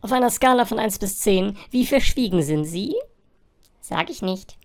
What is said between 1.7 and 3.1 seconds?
wie verschwiegen sind Sie?